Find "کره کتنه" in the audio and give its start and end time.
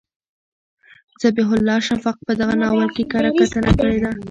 3.11-3.71